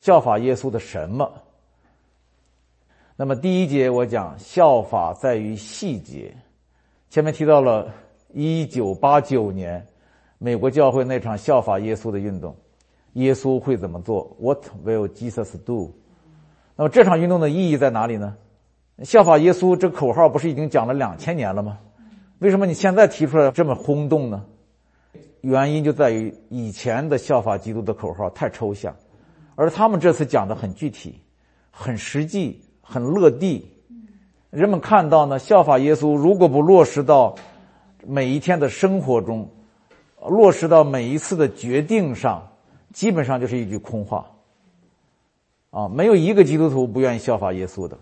[0.00, 1.30] 效法耶稣的什么？
[3.16, 6.34] 那么第一节我讲效法在于细节。
[7.10, 7.92] 前面提到了
[8.32, 9.86] 一九八九年
[10.38, 12.56] 美国教会那场效法耶稣的运动，
[13.14, 15.92] 耶稣会怎么做？What will Jesus do？
[16.76, 18.36] 那么这场运动的意义在哪里呢？
[19.02, 21.78] 效法耶稣这口号不是已经讲了两千年了吗？
[22.38, 24.46] 为什么你现在提出来这么轰动呢？
[25.42, 28.94] 原因就在于以前的效法基督的口号太抽象，
[29.60, 31.20] 而他们这次讲的很具体、
[31.70, 33.70] 很实际、很落地。
[34.48, 37.34] 人们看到呢，效法耶稣，如果不落实到
[38.06, 39.46] 每一天的生活中，
[40.26, 42.42] 落实到每一次的决定上，
[42.94, 44.26] 基本上就是一句空话。
[45.68, 47.98] 啊，没有一个基督徒不愿意效法耶稣的，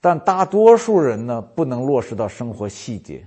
[0.00, 3.26] 但大多数人呢，不能落实到生活细节，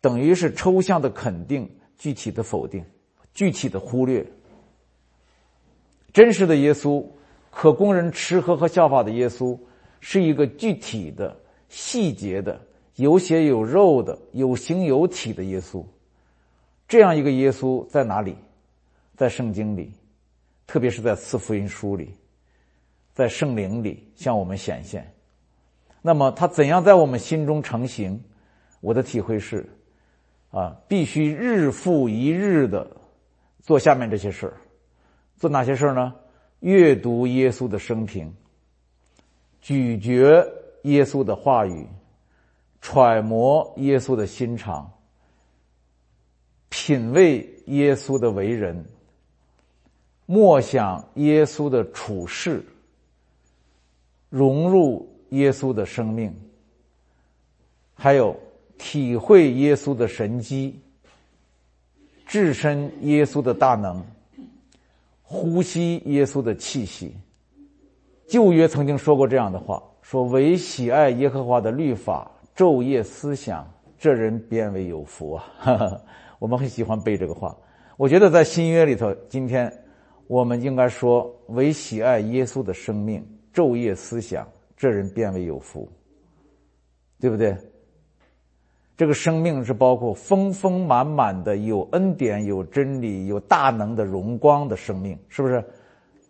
[0.00, 2.82] 等于是抽象的肯定，具体的否定，
[3.34, 4.26] 具体的忽略。
[6.12, 7.04] 真实的耶稣，
[7.50, 9.58] 可供人吃喝和效法的耶稣，
[10.00, 11.36] 是一个具体的。
[11.74, 12.60] 细节的、
[12.96, 15.82] 有血有肉的、有形有体的耶稣，
[16.86, 18.36] 这样一个耶稣在哪里？
[19.16, 19.90] 在圣经里，
[20.66, 22.14] 特别是在四福音书里，
[23.14, 25.10] 在圣灵里向我们显现。
[26.02, 28.22] 那么他怎样在我们心中成型？
[28.82, 29.66] 我的体会是，
[30.50, 32.86] 啊，必须日复一日的
[33.62, 34.52] 做下面这些事儿。
[35.42, 36.14] 做哪些事儿呢？
[36.60, 38.32] 阅读耶稣的生平，
[39.60, 40.46] 咀嚼。
[40.82, 41.84] 耶稣的话语，
[42.80, 44.88] 揣摩耶稣的心肠，
[46.68, 48.84] 品味耶稣的为人，
[50.26, 52.64] 默想耶稣的处事，
[54.28, 56.32] 融入耶稣的生命，
[57.94, 58.36] 还有
[58.78, 60.80] 体会耶稣的神机，
[62.26, 64.04] 置身耶稣的大能，
[65.32, 67.16] 呼吸耶稣的气息。
[68.28, 69.82] 旧约曾经说过这样的话。
[70.02, 73.66] 说唯喜爱耶和华的律法，昼夜思想，
[73.96, 75.96] 这人便为有福啊！
[76.40, 77.56] 我们很喜欢背这个话。
[77.96, 79.72] 我觉得在新约里头，今天
[80.26, 85.88] 我们应该说唯喜爱耶稣的生命，昼夜思想，这人便为有福，
[87.20, 87.56] 对不对？
[88.96, 95.64] 这个生命是包括丰丰满满的，有恩典、有真理、有大能的荣光的生命，是不是？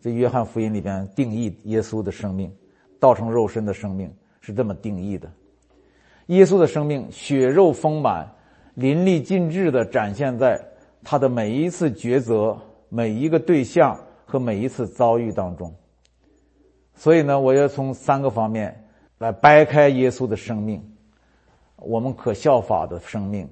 [0.00, 2.52] 在约翰福音里边定义耶稣的生命。
[2.98, 5.28] 道成肉身的生命是这么定义的：
[6.26, 8.28] 耶稣的生命血肉丰满、
[8.74, 10.60] 淋漓尽致的展现在
[11.02, 12.56] 他的每一次抉择、
[12.88, 15.74] 每一个对象和每一次遭遇当中。
[16.94, 18.84] 所以呢，我要从三个方面
[19.18, 20.80] 来掰开耶稣的生命，
[21.84, 23.48] 我们可效法的生命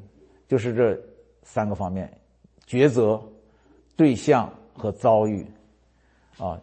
[0.49, 0.99] 就是这
[1.43, 2.11] 三个方面：
[2.67, 3.21] 抉择、
[3.97, 5.47] 对象和遭遇。
[6.39, 6.61] 啊。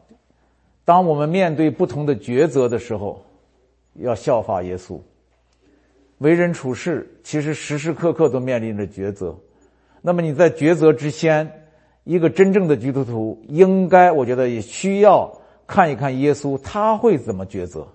[0.85, 3.21] 当我们面对不同的抉择的时候，
[3.95, 4.97] 要效法耶稣。
[6.19, 9.37] 为人处事，其实时时刻刻都面临着抉择。
[10.01, 11.51] 那么你在抉择之先，
[12.05, 15.29] 一个真正的基督徒应该，我觉得也需要
[15.67, 17.87] 看一看耶稣他会怎么抉择。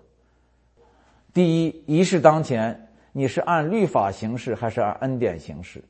[1.33, 5.85] 第一，一事当前，你是按律法行事还是按恩典行事？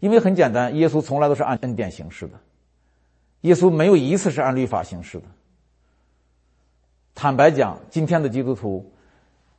[0.00, 2.34] 因为很简单，耶稣从来都是按恩典行事的。
[3.42, 5.24] 耶稣没有一次是按律法行事的。
[7.14, 8.92] 坦白讲，今天的基督徒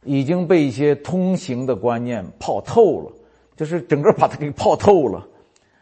[0.04, 3.14] 已经被一些通行的观念泡透了，
[3.56, 5.26] 就是整个把它给泡透了。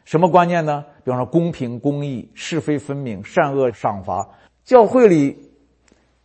[0.05, 0.85] 什么观念呢？
[1.03, 4.29] 比方说公平、公义、是非分明、善恶赏罚。
[4.63, 5.49] 教会里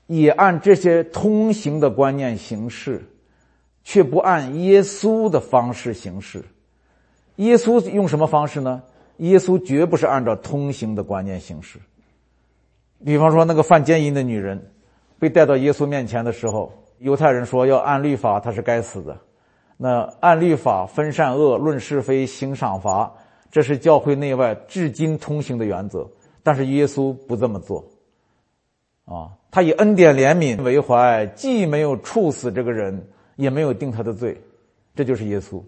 [0.06, 3.02] 也按这些通行的观念行事，
[3.88, 6.44] 却不按耶稣的方式行事。
[7.36, 8.82] 耶稣用什么方式呢？
[9.16, 11.78] 耶稣绝不是按照通行的观念行事。
[13.02, 14.72] 比方说那个犯奸淫的女人。
[15.20, 19.18] 被带到耶稣面前的时候，犹太人说要按律法，她是该死的。
[19.76, 23.12] 那按律法分善恶、论是非、行赏罚，
[23.50, 26.06] 这是教会内外至今通行的原则。
[26.44, 27.84] 但是耶稣不这么做，
[29.06, 33.04] 啊，他以恩典怜悯为怀，既没有处死这个人，
[33.38, 34.36] 也没有定他的罪，
[34.96, 35.62] 这就是耶稣。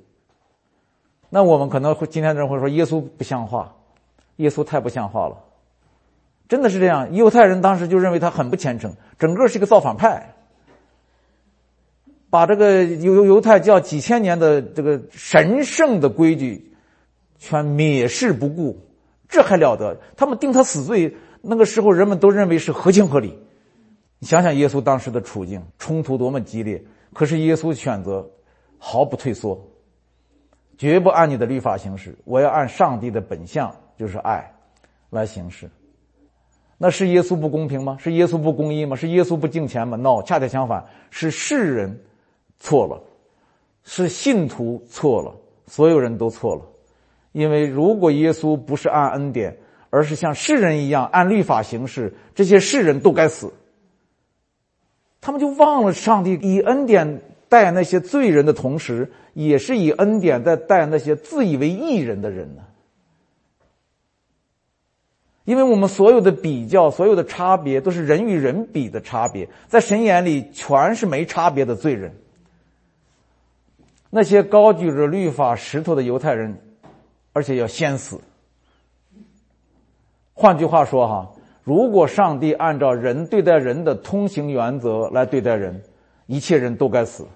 [1.29, 3.73] 那我们可能会今天的人会说耶稣不像话，
[4.37, 5.37] 耶稣太不像话了。
[6.49, 10.35] 真的是这样，犹太人当时就认为他很不虔诚，整个是一个造反派，
[12.29, 16.75] 把这个犹犹犹太教几千年的这个神圣的规矩
[17.39, 18.77] 全蔑视不顾，
[19.29, 19.97] 这还了得？
[20.17, 23.39] 他们定他死罪，那个时候人们都认为是合情合理。
[24.19, 26.83] 你想想耶稣当时的处境，冲突多么激烈，
[27.13, 28.29] 可是耶稣选择
[28.79, 29.61] 毫不退缩，
[30.79, 34.51] 绝不按你的律法行事，我要按上帝的本相，就是爱，
[35.11, 35.69] 来行事。
[36.79, 37.97] 那是耶稣不公平吗？
[38.01, 38.97] 是耶稣不公义吗？
[38.97, 42.01] 是耶稣不敬虔吗？no，恰恰相反，是世人
[42.59, 43.03] 错了，
[43.85, 45.35] 是信徒错了，
[45.67, 46.63] 所有人都错了。
[47.33, 49.55] 因为如果耶稣不是按恩典，
[49.91, 53.53] 而是像世人一样按律法行事，这些世人都该死。
[55.21, 62.63] 他们就忘了上帝以恩典待那些罪人的同时，也是以恩典在待那些自以为义人的人呢。
[65.45, 72.15] 因为我们所有的比较、所有的差别，都是人与人比的差别，在神眼里全是没差别的罪人。
[74.11, 76.61] 那些高举着律法石头的犹太人，
[77.33, 78.21] 而且要先死。
[80.35, 81.33] 换句话说，哈，
[81.63, 85.81] 如果上帝按照人对待人的通行原则来对待人，
[86.27, 87.27] 一切人都该死。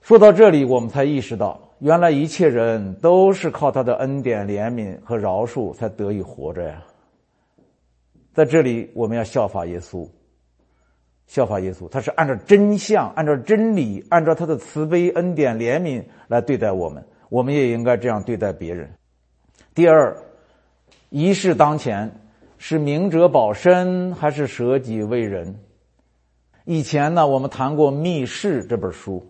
[0.00, 1.60] 说到这里，我们才意识到。
[1.80, 6.82] 原来一切人都是靠他的恩典、怜悯和饶恕才得以活着呀。
[8.32, 10.08] 在这里，我们要效法耶稣，
[11.26, 18.88] 效法耶稣，他是按照真相、按照真理、按照他的慈悲、恩典、怜悯来对待我们，我们也应该这样对待别人。
[19.74, 20.16] 第二，
[21.16, 22.10] 一事当前，
[22.58, 25.54] 是明哲保身还是舍己为人？
[26.64, 29.24] 以前呢，我们谈过《密室》这本书。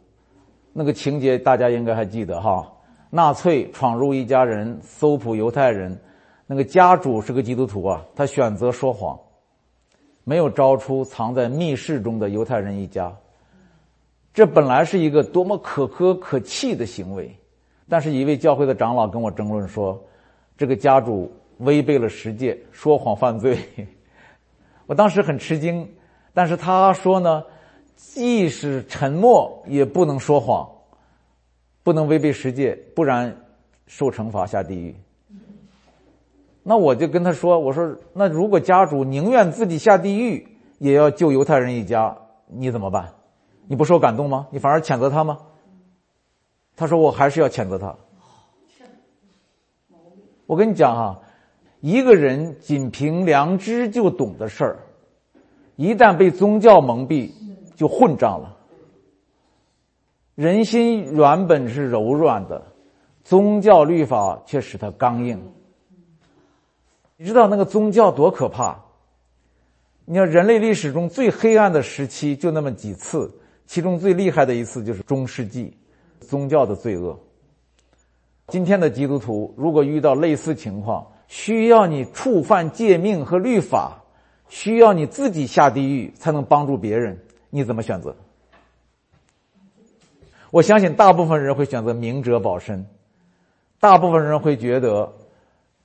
[0.72, 2.66] 那个情节大家应该还记得哈，
[3.10, 5.94] 纳粹闯入一家人，搜捕犹太人，
[6.46, 9.20] 那个家主是个基督徒啊，他选择说谎，
[10.24, 13.14] 没有招出藏在密室中的犹太人一家。
[14.32, 17.30] 这本来是一个多么可歌可泣的行为，
[17.90, 20.02] 但是一位教会的长老跟我争论说，
[20.56, 23.58] 这个家主违背了十诫，说谎犯罪。
[24.86, 25.88] 我当时很吃惊，
[26.32, 27.42] 但是他说呢。
[27.96, 30.68] 即使沉默，也不能说谎，
[31.84, 33.34] 不能违背十诫，不然
[33.86, 34.94] 受惩罚下地狱。
[36.64, 40.46] 那我就跟他说：“我说，那如果家主宁愿自己下地狱，
[40.78, 42.14] 也要救犹太人一家，
[42.48, 43.08] 你怎么办？
[43.68, 44.48] 你不受感动吗？
[44.50, 45.38] 你反而谴责他吗？”
[46.74, 47.94] 他说：“我还是要谴责他。”
[50.46, 51.20] 我跟你讲哈，
[51.84, 54.78] 一个人仅凭良知就懂的事儿，
[55.76, 57.30] 一旦被宗教蒙蔽。
[57.76, 58.56] 就混账了。
[60.36, 62.64] 人心原本是柔软的，
[63.24, 65.42] 宗教律法却使它刚硬。
[67.16, 68.80] 你知道那个宗教多可怕？
[70.04, 73.28] 你看人类历史中最黑暗的时期就那么几次，
[73.66, 75.76] 其中最厉害的一次就是中世纪，
[76.20, 77.18] 宗教的罪恶。
[78.46, 84.02] 今天的基督徒如果遇到类似情况，需要你触犯诫命和律法，
[84.48, 87.18] 需要你自己下地狱才能帮助别人。
[87.50, 88.14] 你怎么选择？
[90.50, 92.86] 我相信大部分人会选择明哲保身，
[93.80, 95.12] 大部分人会觉得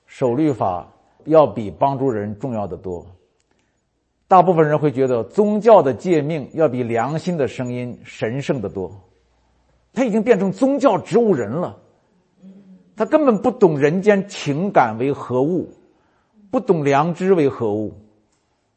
[0.06, 0.86] 守律法
[1.24, 3.04] 要比帮助人重要的多。
[4.28, 8.92] 大部分人会觉得宗教的诫命要比良心的声音神圣的多。
[9.92, 11.76] 他已经变成宗教植物人了，
[13.00, 15.72] 他根本不懂人间情感为何物，
[16.50, 17.94] 不懂良知为何物。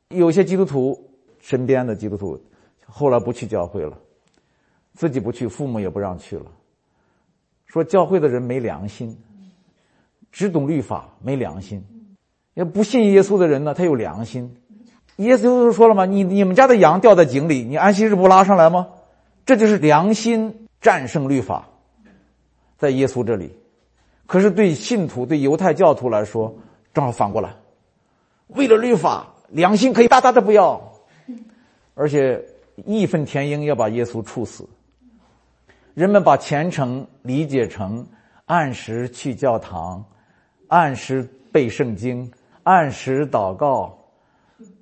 [0.08, 1.10] 有些基督徒
[1.42, 2.42] 身边的基督徒。
[2.86, 3.98] 后来不去教会了，
[4.94, 6.46] 自己不去，父母也不让去了。
[7.66, 9.18] 说教会的人没良心，
[10.32, 11.84] 只懂律法，没良心。
[12.54, 14.56] 要不信耶稣的人呢，他有良心。
[15.18, 16.06] 耶稣说了吗？
[16.06, 18.88] 你你们家的羊掉在井里，你安息日不拉上来吗？
[19.46, 21.68] 这就是良心战胜律法，
[22.78, 23.52] 在耶稣这里。
[24.26, 26.54] 可是对信徒、对犹太教徒来说，
[26.94, 27.54] 正好反过来。
[28.48, 30.82] 为了律法，良心可以大大的不要，
[31.96, 32.44] 而且。
[32.88, 34.68] 义愤填膺要把耶稣处死。
[35.94, 38.04] 人们把虔诚理解成
[38.46, 40.04] 按时去教堂、
[40.70, 42.32] 按时背圣经、
[42.64, 43.96] 按时祷告、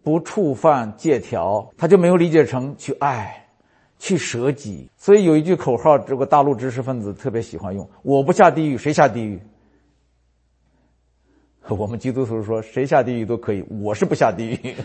[0.04, 3.41] 不触犯戒条，他就没有理解成去爱、
[4.02, 4.90] 去舍己。
[4.98, 9.40] 所以有一句口号，这个大陆知识分子特别喜欢用：“我不下地狱，谁下地狱？”
[11.70, 14.76] 我们基督徒说：“谁下地狱都可以，我是不下地狱。”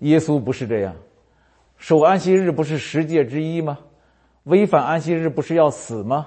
[0.00, 0.94] 耶稣不是这样，
[1.78, 3.78] 守安息日不是十诫之一吗？
[4.44, 6.26] 违反安息日不是要死吗？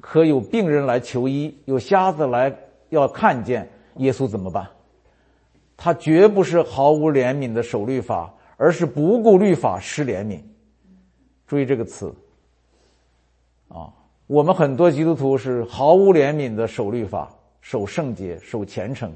[0.00, 2.56] 可有病人来求医，有瞎子来
[2.90, 4.68] 要看见，耶稣怎么办？
[5.76, 10.40] 他绝不是毫无怜悯的守律法，而是不顾律法施怜悯。
[11.46, 12.14] 注意这个词。
[13.68, 13.92] 啊，
[14.26, 17.30] 我们很多基督徒是毫无怜悯的守律法、
[17.60, 19.12] 守圣洁、守虔诚。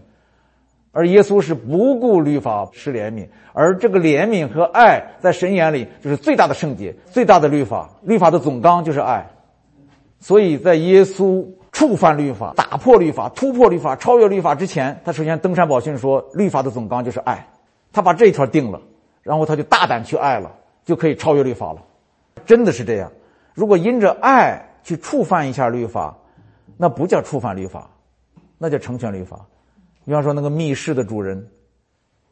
[0.90, 7.90] 而耶稣是不顾律法施怜悯，而这个怜悯和爱在神眼里就是最大的圣洁、最大的律法。
[8.02, 9.24] 律法的总纲就是爱，
[10.18, 17.46] 所以在耶稣触犯律法、打破律法、突破律法、超越律法之前，他首先登山宝训说，律法的总纲就是爱，
[17.92, 18.80] 他把这一条定了，
[19.28, 20.50] 然后他就大胆去爱了，
[20.86, 21.84] 就可以超越律法了。
[22.46, 23.12] 真的是这样。
[23.52, 26.16] 如果因着爱去触犯一下律法，
[26.78, 27.90] 那不叫触犯律法，
[28.56, 29.44] 那叫成全律法。
[30.06, 31.46] 比方说那个密室的主人，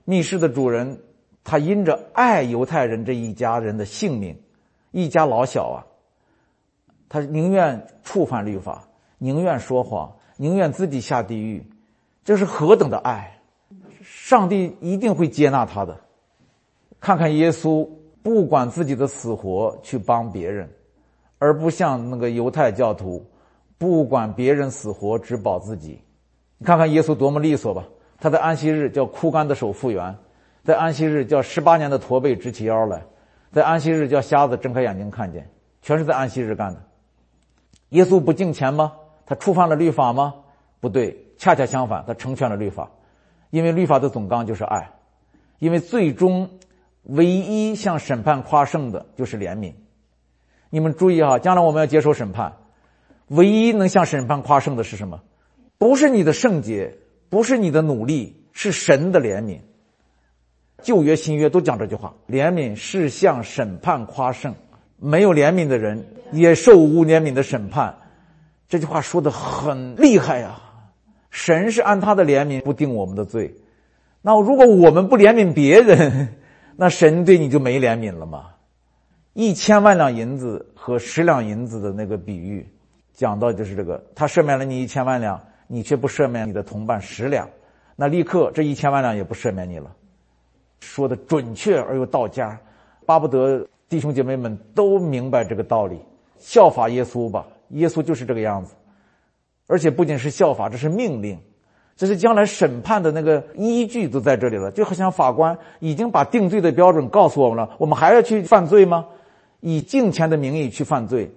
[0.07, 0.99] 密室的主人，
[1.45, 4.41] 他因着爱犹太人这一家人的性命，
[4.91, 5.85] 一家老小啊，
[7.11, 8.85] 他宁愿触犯律法，
[9.19, 11.71] 宁愿说谎，宁愿自己下地狱，
[12.25, 13.39] 这是何等的爱！
[14.03, 16.01] 上帝一定会接纳他的。
[17.07, 17.89] 看看耶稣，
[18.21, 20.69] 不管自己的死活去帮别人。
[21.39, 23.25] 而不像那个犹太教徒，
[23.79, 26.01] 不管别人死活，只保自己。
[26.59, 27.85] 你看看耶稣多么利索吧！
[28.19, 30.13] 他在安息日叫枯干的手复原，
[30.65, 33.05] 在安息日叫十八年的驼背直起腰来，
[33.53, 35.49] 在安息日叫瞎子睁开眼睛看见，
[35.83, 36.83] 全是在安息日干的。
[37.91, 38.95] 耶稣不敬钱吗？
[39.25, 40.35] 他触犯了律法吗？
[40.81, 42.91] 不对，恰恰相反，他成全了律法，
[43.51, 44.91] 因为律法的总纲就是爱，
[45.61, 46.51] 因为最终
[47.07, 49.73] 唯一向审判夸胜的就是怜悯。
[50.71, 52.57] 你们注意哈，将来我们要接受审判，
[53.29, 55.21] 唯一能向审判夸胜的是什么？
[55.79, 56.97] 不是你的圣洁，
[57.29, 59.61] 不是你的努力，是神的怜悯。
[60.83, 64.55] 旧约、新约都讲这句话：怜悯是向审判夸胜，
[64.99, 67.97] 没有怜悯的人也受无怜悯的审判。
[68.69, 70.61] 这句话说的很厉害呀！
[71.31, 73.55] 神是按他的怜悯不定我们的罪，
[74.23, 76.35] 那如果我们不怜悯别人，
[76.77, 78.51] 那神对你就没怜悯了吗？
[79.33, 82.67] 一千万两银子和十两银子的那个比喻，
[83.13, 87.49] 讲到就是这个：他赦免了你一千万两，你却不赦免你的同伴十两，
[87.97, 89.95] 那立刻这一千万两也不赦免你了。
[90.81, 92.61] 说的准确而又到家，
[93.05, 95.99] 巴不得弟兄姐妹们都明白这个道理，
[96.39, 97.47] 效法耶稣吧。
[97.71, 98.75] 耶稣就是这个样子，
[99.67, 101.39] 而且不仅是效法，这是命令，
[101.97, 104.71] 这是将来审判的那个依据都在这里了。
[104.71, 109.07] 就好像法官已经把定罪的标准告诉我们了，我们还要去犯罪吗？
[109.61, 111.33] 以敬钱的名义去犯罪，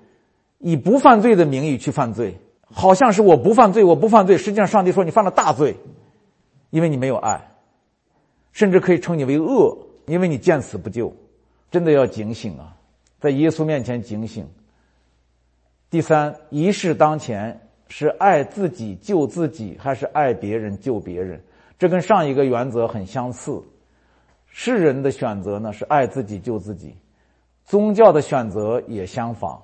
[0.59, 2.37] 以不犯罪的名义去犯罪，
[2.69, 4.37] 好像是我不犯罪，我不犯罪。
[4.37, 5.77] 实际上，上帝说你犯了大罪，
[6.69, 7.49] 因为你没有爱，
[8.51, 11.15] 甚至可以称你为恶，因为你见死不救。
[11.71, 12.75] 真的要警醒啊，
[13.19, 14.45] 在耶稣面前警醒。
[15.89, 21.41] 第三，一事当前是爱自己救自己，还是爱别人救别人？
[21.77, 23.61] 这跟上一个原则很相似。
[24.47, 26.95] 世人的选择呢是爱自己救自己。
[27.65, 29.61] 宗教的选择也相仿，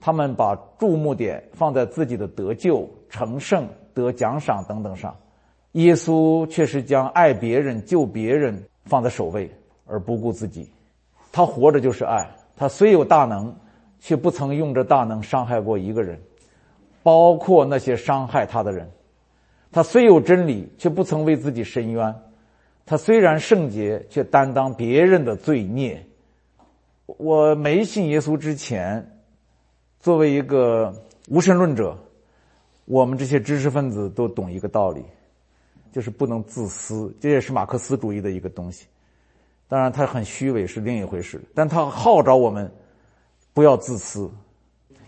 [0.00, 5.16] 他们把注目点放在自己的得救、成圣、得奖赏等等上，
[5.72, 9.50] 耶稣却是将爱别人、救别人放在首位，
[9.86, 10.70] 而不顾自己。
[11.32, 13.54] 他活着就是爱，他虽有大能，
[13.98, 16.20] 却不曾用这大能伤害过一个人，
[17.02, 18.90] 包括那些伤害他的人。
[19.70, 22.14] 他虽有真理，却不曾为自己伸冤。
[22.86, 26.02] 他虽然圣洁，却担当别人的罪孽。
[27.04, 29.06] 我没信耶稣之前，
[30.00, 30.94] 作为一个
[31.28, 31.98] 无神论者，
[32.86, 35.04] 我们这些知识分子都懂一个道理，
[35.92, 37.14] 就是不能自私。
[37.20, 38.86] 这也是马克思主义的一个东西。
[39.68, 42.70] 当然，他很虚伪是另一回事，但他号召我们
[43.52, 44.30] 不要自私，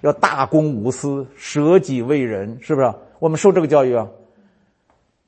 [0.00, 2.92] 要大公无私，舍己为人，是不是？
[3.18, 4.08] 我们受这个教育啊。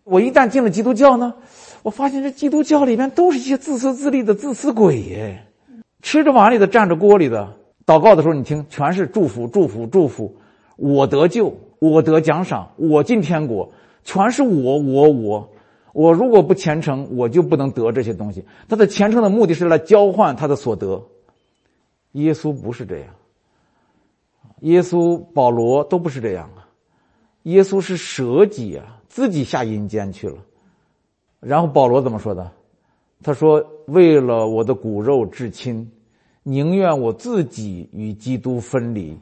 [0.04, 1.34] 我一旦进了基督教呢，
[1.82, 5.44] 我发现这基督教里面都是一些自私自利的自私鬼耶。
[6.00, 7.54] 吃着碗里的，占着锅里的。
[7.86, 10.34] 祷告的时候，你听，全是祝福，祝福，祝福。
[10.76, 13.70] 我得救，我得奖赏，我进天国，
[14.02, 15.48] 全是我，我，我。
[15.92, 18.44] 我如果不虔诚，我就不能得这些东西。
[18.68, 21.02] 他的虔诚的目的是来交换他的所得。
[22.12, 23.06] 耶稣不是这样，
[24.62, 26.66] 耶稣、保罗都不是这样啊。
[27.44, 30.36] 耶稣是舍己啊，自己下阴间去了。
[31.40, 32.50] 然后保罗怎么说的？
[33.24, 35.88] 他说：“为了我的骨肉至亲，
[36.42, 39.16] 宁愿我自己与基督分离。”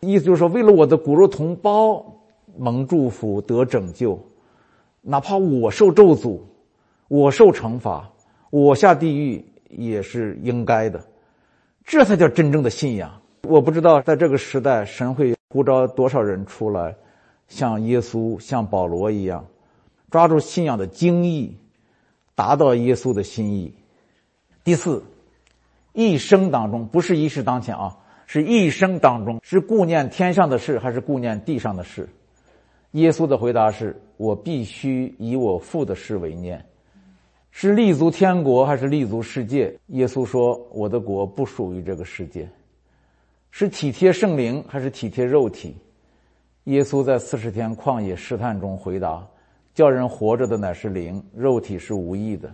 [0.00, 2.04] 意思就是说，为了我的骨肉同胞
[2.56, 4.16] 蒙祝福得拯救，
[5.02, 6.38] 哪怕我受咒诅，
[7.08, 8.08] 我受惩罚，
[8.50, 11.04] 我下地狱也是应该的。
[11.84, 13.10] 这才叫真正的信仰。
[13.48, 16.94] 我不知道在这个时代，神会呼召多少人出来，
[17.48, 19.44] 像耶稣、像保罗一样，
[20.10, 21.56] 抓住信仰的精义。
[22.36, 23.72] 达到耶稣的心意。
[24.62, 25.02] 第四，
[25.94, 32.06] 一生当中不是一世当前啊，是一生当中是顾念天上的事还是顾念地上的事？
[32.90, 36.62] 耶稣的回答是：我必须以我父的事为念。
[37.50, 39.74] 是立足天国还是立足世界？
[39.86, 42.46] 耶稣说：我的国不属于这个世界。
[43.58, 45.74] 是体贴圣灵还是体贴肉体？
[46.64, 49.26] 耶稣在四十天旷野试探中回答
[49.72, 52.52] ：“叫人活着的乃是灵，肉体是无益的。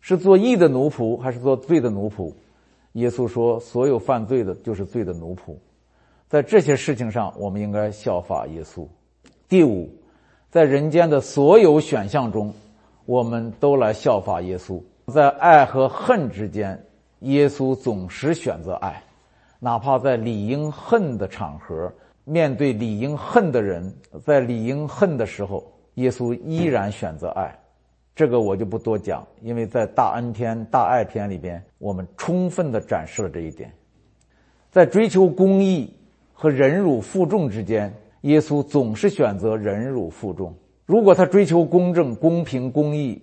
[0.00, 2.32] 是做义的奴仆，还是做罪的奴仆？”
[2.94, 5.56] 耶稣说：“所有犯罪的，就是罪的奴仆。”
[6.30, 8.86] 在这些事情上，我们应该效法耶稣。
[9.48, 9.90] 第五，
[10.48, 12.54] 在人间的所有选项中，
[13.04, 14.80] 我们都来效法耶稣。
[15.12, 16.80] 在爱和恨之间，
[17.22, 19.02] 耶稣总是选择爱，
[19.58, 21.92] 哪怕在理应恨的场合，
[22.24, 27.58] 面对理应恨的人，在理应恨的时候，耶稣依然选择爱。
[28.14, 33.72] 这个我就不多讲，因为在大恩篇、大爱篇里边，我们充分的展示了这一点。
[34.70, 35.94] 在追求公义。
[36.40, 40.54] 和忍辱负重之间，耶稣总是选择忍辱负重。
[40.86, 43.20] 如果他追求公正、公平、公义，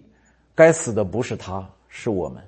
[0.54, 2.44] 该死的不是他，是我们。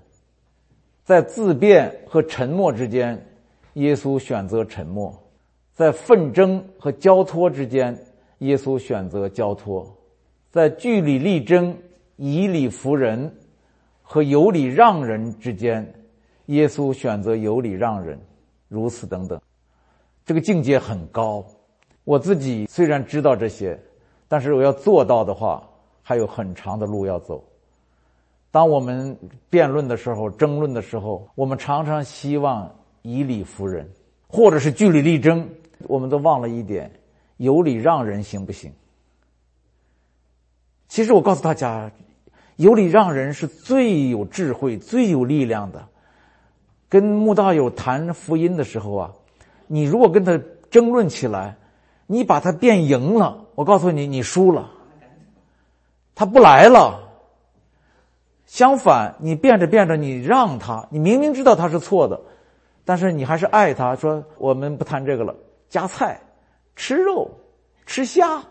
[1.05, 3.17] 在自辩和沉默之间，
[3.77, 5.11] 耶稣选择沉默；
[5.73, 7.95] 在纷争和交托之间，
[8.39, 9.85] 耶稣选择交托；
[10.49, 11.77] 在据理力争、
[12.15, 13.31] 以理服人
[14.01, 15.93] 和有理让人之间，
[16.47, 18.19] 耶稣选择有理让人。
[18.67, 19.39] 如此等等。
[20.25, 21.45] 这个境界很高，
[22.03, 23.79] 我自己虽然知道这些，
[24.27, 25.63] 但是我要做到的话，
[26.01, 27.43] 还有很长的路要走。
[28.49, 29.15] 当我们
[29.49, 32.69] 辩论的时候、争论的时候，我们常常希望
[33.01, 33.89] 以理服人，
[34.27, 35.49] 或者是据理力争，
[35.87, 36.91] 我们都忘了一点：
[37.37, 38.71] 有理让人行不行？
[40.87, 41.91] 其实我告诉大家，
[42.55, 45.87] 有理让人是最有智慧、最有力量的。
[46.89, 49.13] 跟穆道友谈福音的时候啊。
[49.69, 50.39] 你如果跟他
[50.71, 51.57] 争论起来，
[52.05, 54.71] 你把他变赢了，我告诉你，你输了。
[56.15, 57.03] 他不来了。
[58.45, 62.21] 相反，你变着变着，你让他，你明明知道他是错的，
[62.87, 63.93] 但是你还是爱他。
[63.97, 65.35] 说我们不谈这个了，
[65.67, 66.17] 夹菜，
[66.73, 67.29] 吃肉，
[67.85, 68.41] 吃虾，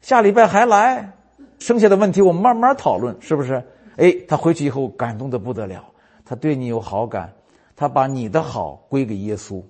[0.00, 1.10] 下礼拜还来。
[1.58, 3.60] 剩下的问题我们慢慢讨论，是不是？
[3.96, 5.84] 哎，他回去以后感动的不得了，
[6.24, 7.32] 他对你有好感，
[7.74, 9.60] 他把你的好归给耶稣。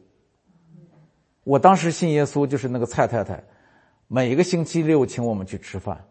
[1.45, 3.43] 我当时信耶稣，就是那个蔡太太，
[4.09, 6.05] 每个星期六请我们去吃饭。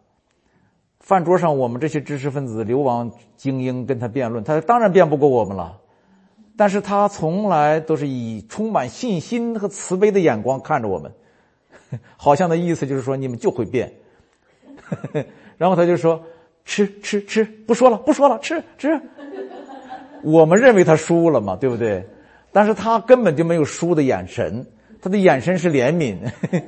[1.00, 5.80] 饭桌上，我们这些知识分子、流亡精英跟他辩论，他当然辩不过我们了。
[6.56, 11.12] 但是他从来都是以充满信心和慈悲的眼光看着我们，
[12.16, 13.92] 好像的意思就是说你们就会辩。
[15.58, 16.22] 然后他就说
[16.64, 19.00] ：“吃吃吃，不说了，不说了，吃吃。”
[20.22, 22.04] 我们认为他输了嘛，对不对？
[22.52, 24.64] 但是他根本就没有输的眼神。
[25.02, 26.16] 他的眼神是怜悯，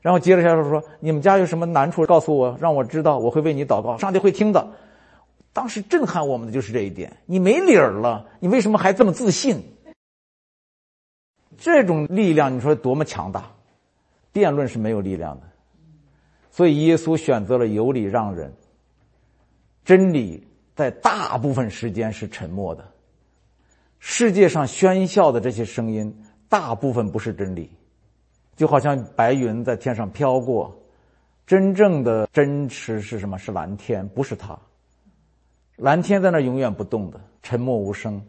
[0.00, 4.64] 然后接着下来说：“你们家有什么难处，告诉我，让我知道，我会为你祷告，上帝会听的。”
[5.54, 9.62] 当时震撼我们的就是这一点：你没理儿了，你为什么还这么自信？
[11.56, 13.50] 这种力量，你说多么强大？
[14.32, 15.46] 辩论是没有力量的，
[16.50, 18.52] 所以耶稣选择了有理让人。
[19.84, 22.84] 真理在大部分时间是沉默的，
[24.00, 26.12] 世界上喧嚣的这些声音。
[26.48, 27.70] 大部分不是真理，
[28.54, 30.76] 就好像白云在天上飘过，
[31.46, 33.38] 真正的真实是什么？
[33.38, 34.56] 是蓝天，不是它。
[35.76, 38.22] 蓝天在那永远不动的，沉默无声。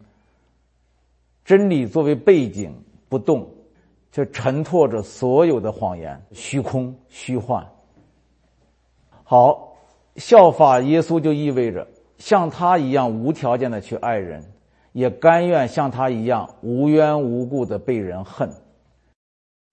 [1.44, 2.74] 真理作为背景
[3.08, 3.48] 不动，
[4.10, 7.66] 就衬托着所有的谎言、虚空、虚幻。
[9.22, 9.76] 好，
[10.16, 11.86] 效法耶稣就意味着
[12.18, 14.42] 像他一样无条件的去爱人。
[14.92, 18.50] 也甘愿像他一样无缘无故的被人恨，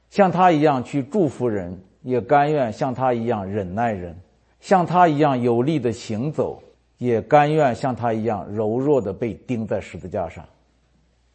[0.09, 4.19] 像他一样去祝福人，也甘愿像他一样忍耐人，
[4.59, 6.61] 像他一样有力的行走，
[7.03, 10.47] 也甘愿像他一样柔弱的被钉在十字架上，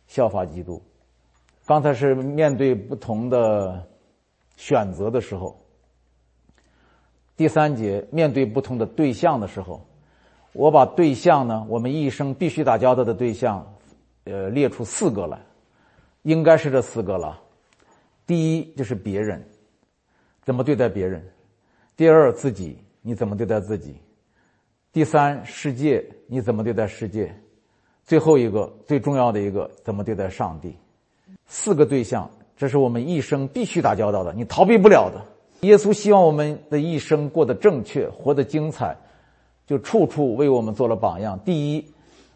[0.07, 0.81] 效法基督。
[1.67, 3.87] 刚才是面对不同的
[4.57, 5.55] 选择的时候，
[7.37, 9.87] 第三节面对不同的对象的时候，
[10.55, 13.75] 我把对象呢，我们一生必须打交道的对象。
[14.25, 15.39] 呃，列出四个来，
[16.23, 17.39] 应该是这四个了。
[18.27, 19.43] 第一就是别人，
[20.43, 21.21] 怎么对待别人；
[21.95, 23.93] 第二自己，你怎么对待自己；
[24.93, 27.27] 第三世界，你怎么对待世界；
[28.05, 30.75] 最后一个最重要的一个，怎么对待上帝。
[31.47, 35.25] 四个对象，这是我们一生必须打交道的，你逃避不了的。
[35.67, 38.97] 耶稣希望我们的一生过得正确，活得精彩，
[39.67, 41.39] 就处处为我们做了榜样。
[41.45, 41.85] 第一。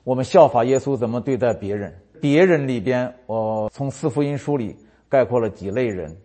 [0.04, 1.96] 我们效法耶稣怎么对待别人？
[2.20, 4.76] 别人里边，我从四福音书里
[5.08, 6.16] 概括了几类人：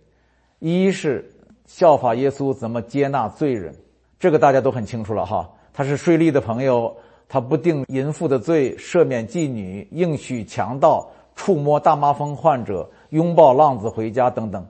[0.58, 1.32] 一是
[1.68, 3.76] 效法耶稣怎么接纳罪人，
[4.18, 5.48] 这个大家都很清楚了哈。
[5.78, 6.98] 他是税吏的朋友，
[7.30, 14.66] 他不定淫妇的罪，赦免妓女，应许强盗，触摸大麻风患者，拥抱浪子回家等等，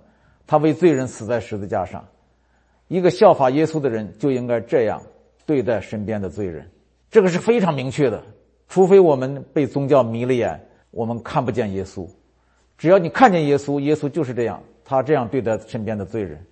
[0.45, 2.03] 他为罪人死在十字架上。
[2.89, 5.01] 一个效法耶稣的人就应该这样
[5.45, 6.69] 对待身边的罪人，
[7.09, 8.21] 这个是非常明确的。
[8.67, 10.59] 除非我们被宗教迷了眼，
[10.91, 12.05] 我们看不见耶稣。
[12.77, 16.45] 只要你看见耶稣，耶稣就是这样，他这样对待身边的罪人。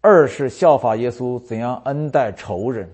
[0.00, 2.88] 二是效法耶稣怎样恩待仇人，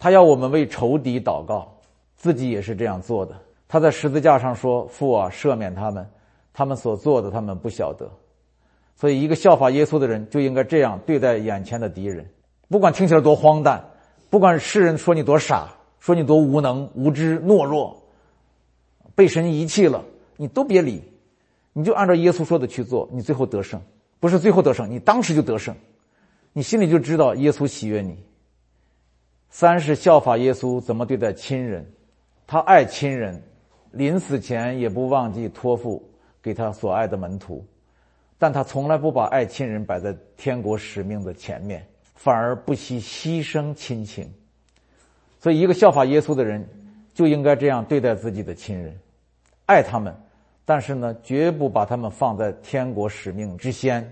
[0.00, 1.76] 他要我们为仇敌祷告，
[2.16, 3.36] 自己也是这样做的。
[3.68, 6.08] 他在十字架上说：“父啊，赦免他们，
[6.54, 8.10] 他们所做的，他们不晓得。”
[8.96, 12.26] 所以，一个效法耶稣的人就应该这样对待眼前的敌人，
[12.70, 13.84] 不管听起来多荒诞，
[14.30, 18.02] 不管世人说你多傻，说你多无能、无知、懦弱，
[19.14, 20.02] 被神遗弃了，
[20.38, 21.02] 你都别理，
[21.74, 23.78] 你就按照耶稣说的去做，你最后得胜，
[24.18, 25.76] 不是最后得胜，你当时就得胜，
[26.54, 28.16] 你心里就知道耶稣喜悦你。
[29.50, 31.84] 三是效法耶稣怎么对待亲人，
[32.46, 33.42] 他爱亲人，
[33.90, 36.08] 临死前也不忘记托付
[36.40, 37.66] 给他所爱的门徒。
[38.38, 41.84] 但他从来不把爱亲人摆在天国使命的前面，
[42.14, 44.32] 反而不惜牺牲亲情。
[45.40, 46.66] 所以，一个效法耶稣的人
[47.12, 48.96] 就应该这样对待自己的亲人，
[49.66, 50.14] 爱他们，
[50.64, 54.10] 但是呢，绝不把他们放在天国使命之先。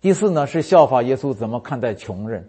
[0.00, 2.48] 第四呢，是效法耶稣怎么看待穷人。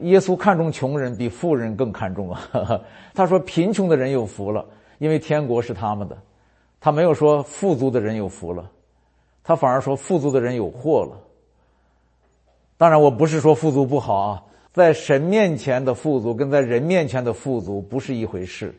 [0.00, 2.80] 耶稣看重穷人比富人更看重啊。
[3.14, 4.64] 他说：“贫穷的人有福了，
[4.98, 6.16] 因为天国是他们的。”
[6.80, 8.70] 他没有说富足的人有福了。
[9.42, 11.18] 他反而说富足的人有祸了。
[12.76, 18.74] 当然，我不是说富足不好啊，在神面前的富足跟在人面前的富足不是一回事。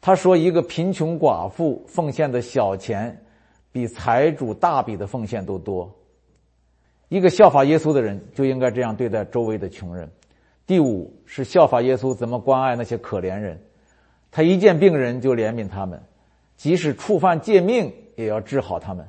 [0.00, 3.18] 他说，一个贫穷寡妇奉献的小钱，
[3.72, 5.90] 比财主大笔的奉献都多。
[7.08, 10.10] 一个效法耶稣的人就应该这样对待周围的穷人。
[10.66, 13.60] 第五是效法耶稣怎么关爱那些可怜人，
[14.30, 16.02] 他一见病人就怜悯他们，
[16.56, 19.06] 即使触犯诫命也要治好他们。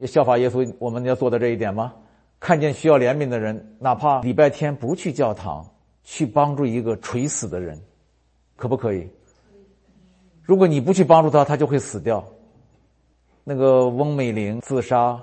[0.00, 1.94] 效法耶稣，我们要做到这一点吗？
[2.38, 5.64] 看见需要怜悯的人，哪怕礼拜天不去教堂，
[6.04, 7.80] 去帮助一个垂死的人，
[8.56, 9.08] 可不可以？
[10.42, 12.22] 如果你不去帮助他，他就会死掉。
[13.42, 15.18] 那个翁美玲自杀，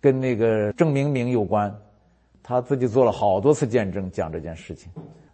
[0.00, 1.74] 跟那个郑明明有关，
[2.42, 4.90] 他自己做了好多次见证，讲这件事情。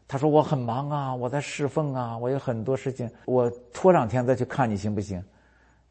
[0.08, 5.22] 他说：“我很忙啊，我在侍奉啊，我有很多事情，我拖两天再去看你行不行？”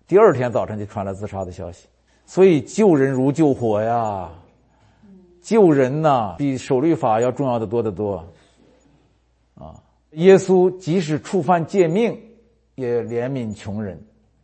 [0.07, 1.87] 第二天早晨就传来自杀的消息。
[2.25, 4.31] 所以救人如救火呀，
[5.41, 8.25] 救人呐比守律法要重要的多得多。
[9.55, 12.17] 啊，耶稣即使触犯诫命，
[12.75, 14.01] 也怜悯穷人。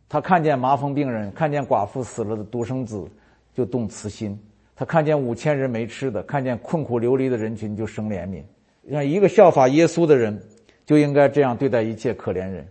[0.08, 3.08] 他看见麻风病人，看见寡妇死了的独生子，
[3.54, 4.36] 就动慈心；
[4.74, 8.42] 他看见五千人没吃的，看见困苦流离的人群，就生怜悯。
[8.90, 10.42] 像一个效法耶稣的人，
[10.86, 12.66] 就应该这样对待一切可怜人。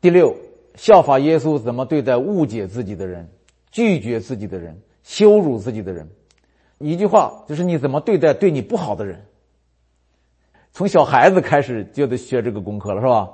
[0.00, 0.34] 第六，
[0.74, 3.28] 效法耶稣怎么对待误解自己的人。
[3.70, 6.08] 拒绝自己的人，羞辱自己的人，
[6.78, 9.26] 一句话就是你怎么对待对你不好的人。
[10.72, 13.30] 从小孩子开始就得学这个功课了，是吧？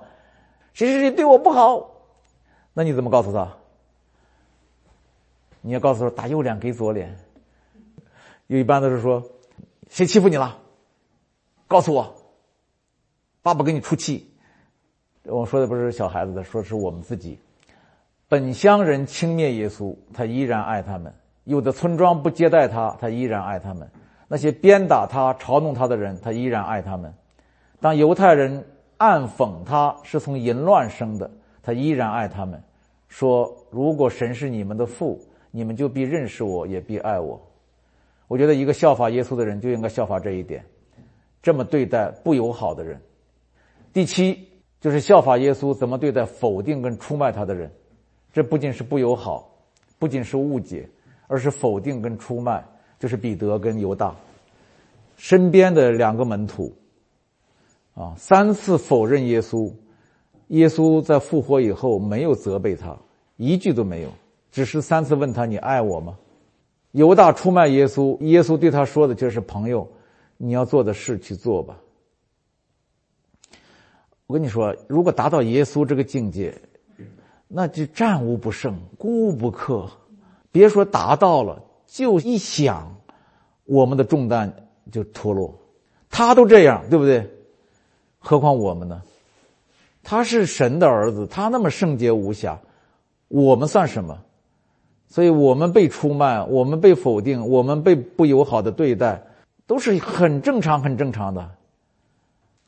[0.73, 1.89] 谁谁谁对我不好，
[2.73, 3.57] 那你怎么告诉他？
[5.66, 7.16] 你要告诉他打右脸给左脸。
[8.48, 9.22] 有一般都是说，
[9.88, 10.59] 谁欺负你了？
[11.66, 12.14] 告诉我，
[13.40, 14.31] 爸爸给你出气。
[15.22, 17.38] 我说的不是小孩子的，说是我们自己。
[18.29, 21.11] 本乡人轻蔑耶稣，他依然爱他们；
[21.44, 23.88] 有的村庄不接待他，他依然爱他们；
[24.29, 27.14] 那些鞭打他、嘲弄他的人，他依然爱他们。
[27.81, 28.66] 当犹太人
[28.98, 31.31] 暗讽他是从淫乱生的，
[31.62, 32.62] 他依然爱他们，
[33.09, 35.18] 说：“如果神是你们的父，
[35.55, 37.40] 你们就必认识我，也必爱我。”
[38.27, 40.64] 我觉得一个效法耶稣的人就应该效法这一点，
[41.40, 43.01] 这么对待不友好的人。
[43.93, 44.49] 第七
[44.81, 47.71] 就是效法耶稣怎么对待否定跟出卖他的人。
[48.33, 49.49] 这不仅是不友好，
[49.99, 50.88] 不仅是误解，
[51.29, 52.64] 而是否定跟出卖。
[52.97, 54.14] 就是彼得跟犹大
[55.17, 56.75] 身边的两个门徒，
[57.95, 59.71] 啊，三次否认耶稣。
[60.49, 62.97] 耶稣在复活以后没有责备他，
[63.37, 64.09] 一句都没有，
[64.55, 66.17] 只是三次问他：“你爱我吗？”
[66.93, 69.90] 犹大出卖耶稣，耶稣对他说的就是：“朋友，
[70.37, 71.77] 你要做的事去做吧。”
[74.29, 76.57] 我跟你说，如果达到耶稣这个境界。
[77.47, 79.88] 那就战无不胜，攻无不克。
[80.51, 82.97] 别说达到了，就一想，
[83.64, 84.53] 我们的重担
[84.90, 85.55] 就脱落。
[86.11, 87.29] 他都这样，对不对？
[88.19, 89.03] 何况我们呢？
[90.03, 92.59] 他是神的儿子，他那么圣洁无瑕，
[93.29, 94.19] 我们算什么？
[95.07, 99.23] 所以我们被出卖，我们被否定，我们被不友好的对待，
[99.67, 101.51] 都是很正常、很正常的。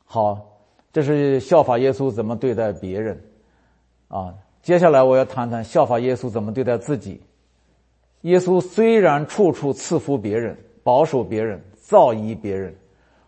[0.05, 0.45] 好，
[0.93, 3.21] 这是效法耶稣怎么对待别人，
[4.07, 4.33] 啊。
[4.61, 7.21] 接下来我要谈谈效法耶稣怎么对待自己。
[8.21, 12.75] 耶稣虽然处处赐福别人、保守别人、造诣别人，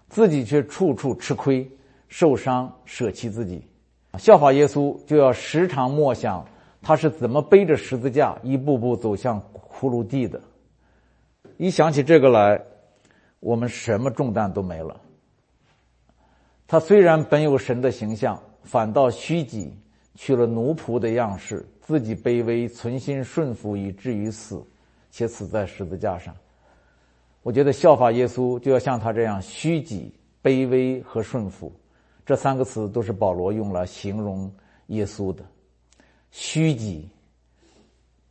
[0.10, 1.70] 自己却处处吃亏、
[2.10, 3.62] 受伤、舍弃自己。
[4.18, 6.46] 效法耶稣，就要时常默想
[6.82, 10.42] 他是怎么背着十字架一步步走向骷髅地的。
[11.58, 12.62] 一想起这个来，
[13.40, 15.00] 我们什么重担都没了。
[16.68, 19.74] 他虽然本有神的形象，反倒虚己，
[20.16, 24.64] 取了奴仆的样式，自己卑微，存心顺服，以至于死，
[25.12, 26.34] 且死在十字架上。
[27.42, 30.14] 我觉得效法耶稣，就要像他这样虚己、
[30.44, 31.74] 卑微和顺服。
[32.26, 34.50] 这三个词都是保罗用来形容
[34.88, 35.44] 耶稣的：
[36.32, 37.10] 虚己、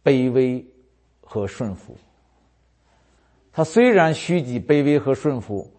[0.04, 0.64] 卑微
[1.20, 1.96] 和顺服。
[3.52, 5.70] 他虽然虚己、卑微和顺服。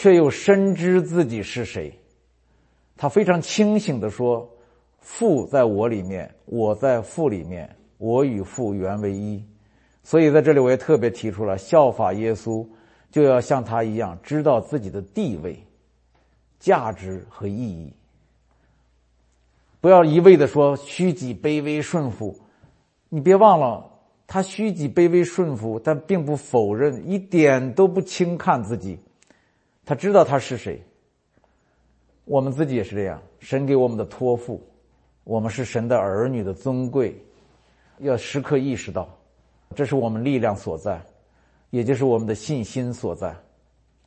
[0.00, 1.92] 却又深知自己是谁，
[2.96, 4.48] 他非常清醒的说
[5.02, 9.44] ：“父在我里面，我在父里面，我与父原为一。”
[10.04, 12.64] 所以在这里我也特别提出了，效法耶稣
[13.10, 15.58] 就要像他一样，知道自己的地位、
[16.60, 17.92] 价值和意义。
[19.80, 22.36] 不要一味的说虚己、卑微、顺服，
[23.08, 23.88] 你别忘了，
[24.26, 28.98] 他虚己、卑微、顺服，但并不否认，一点都不轻看自己。
[29.84, 30.82] 他知道他是谁。
[32.24, 34.60] 我们自己也是这样，神给我们的托付，
[35.24, 37.16] 我们是神的儿女的尊贵，
[38.00, 39.08] 要时刻意识到，
[39.74, 41.00] 这是我们力量所在，
[41.70, 43.34] 也就是我们的信心所在。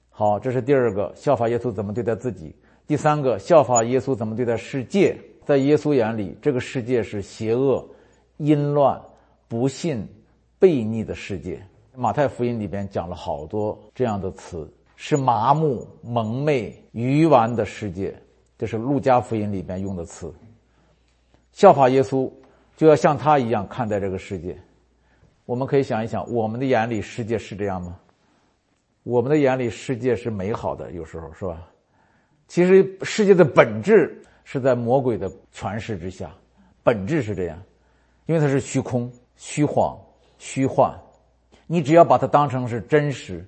[0.10, 2.54] 好，这是第二个效法耶稣怎么对待自己。
[2.86, 5.18] 第三个效法耶稣怎么对待世界。
[5.46, 7.88] 在耶稣眼里，这个世界是邪恶、
[8.38, 9.02] 淫乱、
[9.48, 10.08] 不信、
[10.60, 11.62] 悖逆的世界。
[11.96, 14.72] 马太福音里边讲了好多这样的词。
[15.04, 18.16] 是麻木、蒙昧、愚顽的世界，
[18.56, 20.32] 这是路加福音里边用的词。
[21.54, 22.32] 效法耶稣，
[22.78, 24.56] 就要像他一样看待这个世界。
[25.48, 27.98] 我们可以想一想，我们的眼里世界是这样吗？
[29.02, 31.68] 我们的眼里世界是美好的，有时候是吧？
[32.48, 36.32] 其实世界的本质是在魔鬼的诠释之下，
[36.84, 37.62] 本质是这样，
[38.26, 39.98] 因为它是虚空、虚晃、
[40.38, 40.94] 虚幻。
[41.68, 43.46] 你只要把它当成是真实。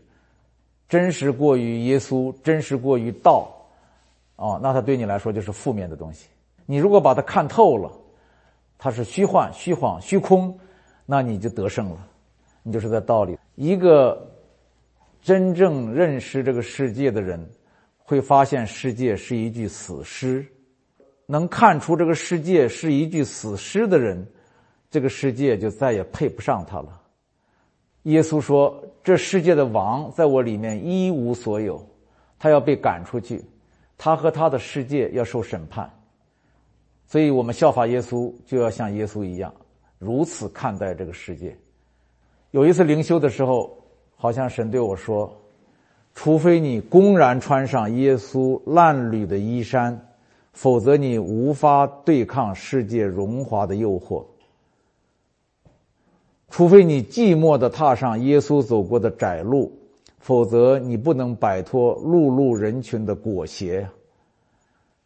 [0.90, 3.52] 真实过于耶稣，真实过于道，
[4.36, 6.28] 哦，那它对你来说就是负面的东西。
[6.68, 7.92] 你如果把它看透了，
[8.78, 10.56] 它是虚幻、虚晃、虚空，
[11.08, 12.08] 那你就得胜了，
[12.62, 13.36] 你就是在道理。
[13.56, 14.30] 一个
[15.20, 17.44] 真正认识这个世界的人，
[17.98, 20.46] 会发现世界是一具死尸。
[21.26, 24.28] 能看出这个世界是一具死尸的人，
[24.90, 27.02] 这个世界就再也配不上他了。
[28.04, 28.84] 耶稣说。
[29.04, 31.86] 这世界的王在我里面一无所有，
[32.40, 33.44] 他要被赶出去，
[33.98, 35.92] 他和他的世界要受审判。
[37.06, 39.54] 所以我们效法耶稣，就要像耶稣一样，
[40.00, 41.54] 如此看待这个世界。
[42.52, 43.78] 有一次灵修的时候，
[44.16, 45.38] 好像神对我说
[46.16, 50.13] ：“除非你公然穿上耶稣烂履的衣衫，
[50.54, 54.24] 否则你无法对抗世界荣华的诱惑。”
[56.50, 59.72] 除非你寂寞的踏上耶稣走过的窄路，
[60.20, 63.84] 否则你不能摆脱碌碌人群的裹挟。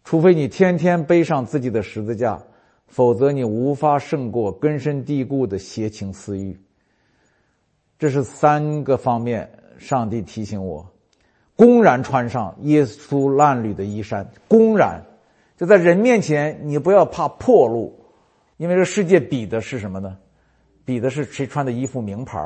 [0.04, 2.42] 除非你天天背上自己的十字架，
[2.88, 6.58] 否则你无法胜过根深蒂固的邪情私欲。
[7.98, 10.86] 这是三个方面，上帝提醒我：
[11.56, 15.02] 公然穿上耶稣烂履的衣衫，公然
[15.58, 18.00] 就在人面前，你不要怕破路，
[18.58, 20.18] 因为这世界比的是什么呢？
[20.86, 22.40] 比的是谁穿的衣服名牌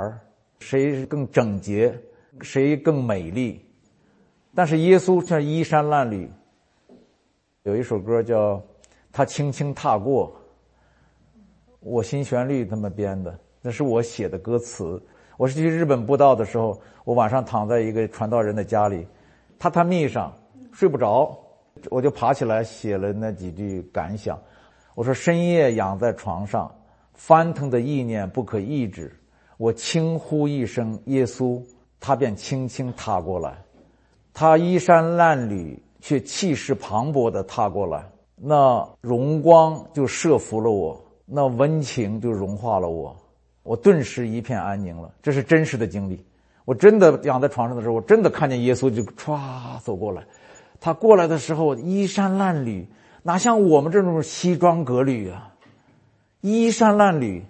[0.59, 1.93] 谁更整洁，
[2.41, 3.63] 谁更美丽。
[4.55, 6.27] 但是耶稣却衣衫褴褛。
[7.63, 8.55] 有一首歌叫
[9.11, 10.27] 《他轻轻踏过》，
[11.81, 15.01] 我新旋律他们编的，那是我写的歌词。
[15.37, 19.05] 我是去日本布道的时候，我晚上躺在一个传道人的家里，
[19.59, 20.33] 榻榻米上
[20.71, 21.37] 睡不着，
[21.89, 24.39] 我就爬起来写了那几句感想。
[24.95, 26.69] 我说深夜仰在床上。
[27.13, 29.15] 翻腾的意念不可抑制，
[29.57, 31.61] 我轻呼一声“耶稣”，
[31.99, 33.55] 他便轻轻踏过来。
[34.33, 43.15] 他衣衫褴褛，却气势磅礴的踏过来，那荣光就慑服了我，那温情就融化了我，
[43.61, 45.13] 我顿时一片安宁了。
[45.21, 46.25] 这是真实的经历。
[46.65, 50.23] 我真的仰在床上的时候，我真的看见耶稣就唰走过来。
[50.81, 52.87] 他过来的时候，衣衫褴褛，
[53.21, 55.53] 哪像我们这种西装革履啊？
[56.41, 57.43] 衣衫褴褛，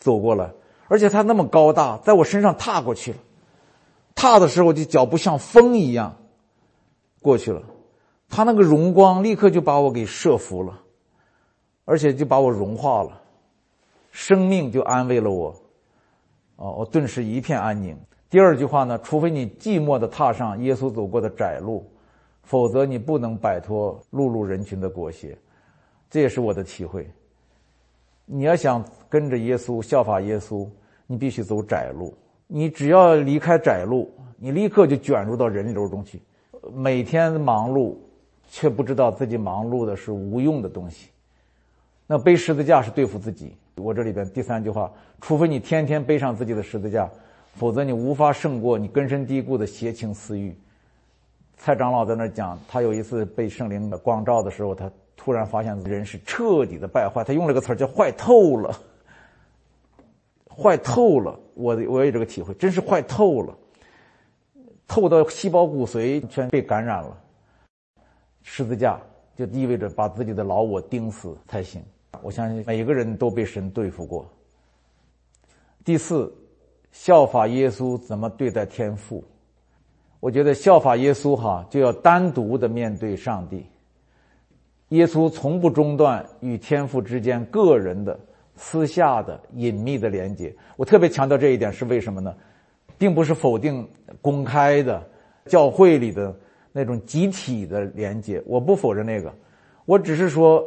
[0.00, 0.50] 走过来，
[0.88, 3.18] 而且他那么高大，在我身上踏过去了。
[4.16, 6.16] 踏的时候，就脚步像风一样
[7.22, 7.62] 过去了。
[8.28, 10.80] 他那个荣光立刻就把我给慑服了，
[11.84, 13.20] 而且就把我融化了，
[14.10, 15.54] 生命就安慰了我。
[16.56, 17.96] 哦，我顿时一片安宁。
[18.28, 21.88] 第二句话呢，除非你寂寞的踏上耶稣走过的窄路，
[22.44, 25.36] 否则你不能摆脱碌碌人群的裹挟。
[26.08, 27.08] 这也是我的体会。
[28.26, 30.66] 你要想跟着耶稣效法耶稣，
[31.06, 32.14] 你必须走窄路。
[32.46, 36.20] 你只要离开窄路，你立刻就卷入到人流中去。
[36.72, 37.96] 每天忙碌，
[38.48, 41.08] 却不知道自己忙碌的是无用的东西。
[42.06, 43.56] 那背十字架是对付自己。
[43.76, 47.10] 我这里边第三句话，除非你天天背上自己的十字架，
[47.54, 50.56] 否则你无法胜过你根深蒂固的邪情私欲。
[51.56, 57.24] 蔡长老在那讲，他有一次被圣灵的光照的时候，他突然发现人是彻底的败坏。
[57.24, 58.78] 他用了个词叫“坏透了”，
[60.50, 61.38] 坏透了。
[61.54, 63.56] 我我有这个体会，真是坏透了，
[64.88, 67.16] 透到细胞骨髓全被感染了。
[68.42, 69.00] 十字架
[69.36, 71.82] 就意味着把自己的老我钉死才行。
[72.22, 74.28] 我相信每个人都被神对付过。
[75.84, 76.30] 第四，
[76.92, 79.24] 效法耶稣怎么对待天父？
[80.24, 83.62] 我觉得效法耶稣哈，就要单独的面对上帝。
[84.88, 88.18] 耶稣从不中断与天父之间个人的、
[88.56, 90.50] 私下的、隐秘的连接。
[90.78, 92.34] 我特别强调这一点是为什么呢？
[92.96, 93.86] 并不是否定
[94.22, 95.06] 公开的
[95.44, 96.34] 教会里的
[96.72, 99.30] 那种集体的连接，我不否认那个，
[99.84, 100.66] 我只是说。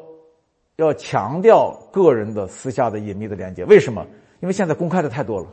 [0.75, 4.05] 要强调个人的私下的隐秘的连接，为什么？
[4.41, 5.47] 因为现在公开的太多了，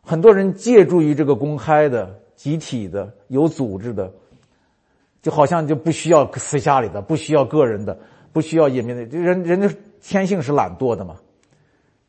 [0.00, 4.08] 很多人借助于这个公开的、集体的、有组织的，
[5.20, 7.98] 就好像就不需要私下里的，不需要个人的，
[8.32, 9.04] 不需要隐秘的。
[9.04, 9.68] 就人人的
[10.00, 11.16] 天性是懒惰的嘛。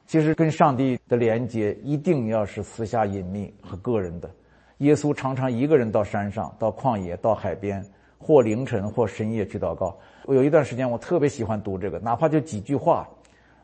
[0.05, 4.29] 其实跟上帝的连接一定要是私下隐秘和个人的。
[4.77, 7.83] 耶稣常常一个人到山上、到旷野、到海边，
[8.19, 9.97] 或凌晨或深夜去祷告。
[10.25, 13.09] 我有一段时间，我特别喜欢读这个，哪怕就几句话，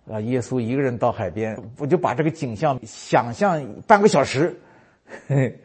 [0.10, 4.60] 啊，耶稣一个人到海边，我就把这个景象想象半个小时。
[5.28, 5.60] 嘿嘿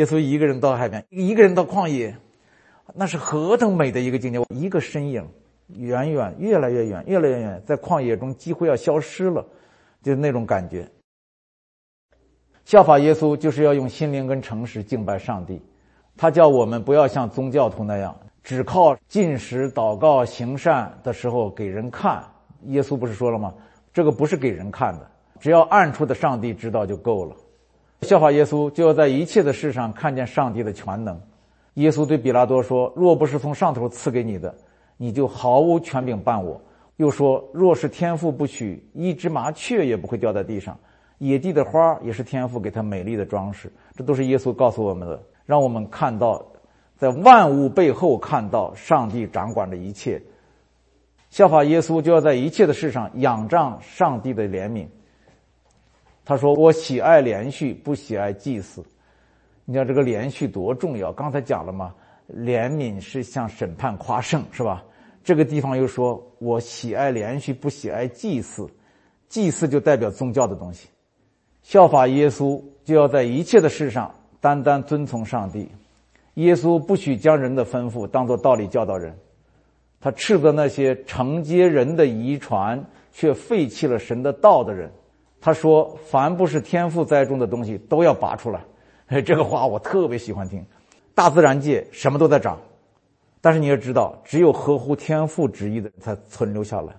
[0.00, 2.16] 耶稣一个人到海边，一个人到旷野，
[2.94, 4.42] 那是何等美的一个境界！
[4.48, 5.28] 一个身影，
[5.76, 9.46] 远远，越来越远，越来越远，在旷野中几乎要消失了，
[10.02, 10.88] 就那种感觉。
[12.64, 15.60] 效法耶稣，就是要用心灵跟诚实敬拜上帝。
[16.16, 18.18] 他叫我们不要像宗教徒那样。
[18.42, 22.24] 只靠进食、祷告、行善的时候给人看，
[22.68, 23.52] 耶稣不是说了吗？
[23.92, 27.36] 这个不是给人看的，只要暗处的上帝知道就够了。
[28.02, 31.20] 效法耶稣，就要在一切的事上看见上帝的全能。
[31.74, 34.54] 耶稣对比拉多说：“若不是从上头赐给你的，
[34.96, 36.60] 你就毫无权柄办我。”
[36.96, 40.78] 又说：“若是天父不许，一只麻雀也不会掉在地上，
[41.18, 46.44] 野地的花也是天父给他美丽的装饰。”这都是耶稣告诉我们的，让我们看到。
[46.96, 50.20] 在万物背后看到上帝掌管着一切，
[51.30, 54.86] 效法耶稣就要在一切的事上仰仗上帝的怜悯。
[56.30, 58.84] 他说：“我喜爱连续，不喜爱祭祀。”
[59.66, 61.12] 你看这个连续多重要！
[61.12, 61.92] 刚才讲了嘛，
[62.32, 64.80] 怜悯是向审判夸胜，是吧？
[65.24, 68.70] 这个地方又说：“我喜爱连续，不喜爱祭祀。”
[69.28, 70.88] 祭祀就代表宗教的东西。
[71.64, 75.68] 效法耶稣就要在一切的事上单单遵从上帝。
[76.34, 79.12] 耶稣不许将人的吩咐当作道理教导人，
[80.00, 84.88] 他斥责那些承接人的遗传却废弃了神的道的人。
[85.40, 88.60] 他说：“凡不是天赋栽种的东西，都要拔出来。
[89.24, 90.64] ”这个话我特别喜欢听。
[91.14, 92.58] 大自然界什么都在长，
[93.40, 96.92] 但是你要知道，只有合乎天赋旨意的才存留下来。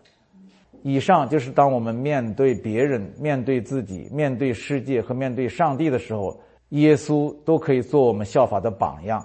[0.81, 6.39] 以上就是当我们面对别人、面对自己、面对世界和面对上帝的时候。
[6.71, 9.21] 耶稣都可以做我们效法的榜样，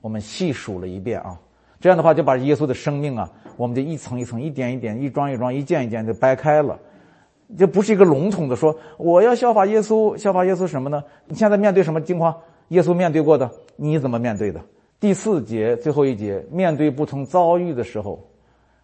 [0.00, 1.38] 我们细数了一遍啊，
[1.78, 6.76] 这样的话就把耶稣的生命啊，我们就一层一层、一点一点、一桩一桩、一件一件就掰开了，
[7.58, 11.02] 这不是一个笼统的说我要效法耶稣，效法耶稣什么呢？
[11.26, 12.34] 你现在面对什么境况？
[12.68, 14.60] 耶稣面对过的，你怎么面对的？
[14.98, 18.18] 第四节最后一节，面对不同遭遇的时候，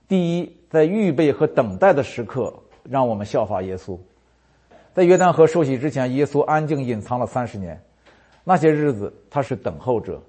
[0.06, 3.96] 第一，在预备和等待的时刻，让我们效法耶稣，
[4.92, 7.80] 在约旦河受洗之前，耶稣安静隐藏了三十年。
[8.44, 10.20] 那些日子，他是等候者。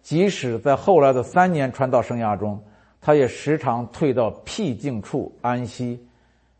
[0.00, 2.60] 即使在后来的三年传道生涯中，
[3.00, 6.00] 他也时常退到僻静处安息，